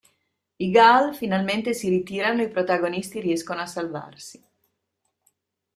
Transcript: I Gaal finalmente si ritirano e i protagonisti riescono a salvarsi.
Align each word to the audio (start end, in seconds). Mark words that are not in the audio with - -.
I 0.67 0.71
Gaal 0.71 1.13
finalmente 1.13 1.75
si 1.75 1.87
ritirano 1.87 2.41
e 2.41 2.45
i 2.45 2.49
protagonisti 2.49 3.19
riescono 3.21 3.61
a 3.61 3.67
salvarsi. 3.67 4.43